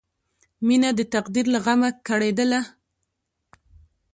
مینه 0.65 0.89
د 0.97 1.01
تقدیر 1.13 1.45
له 1.53 1.59
غمه 1.65 1.89
کړېدله 2.07 2.61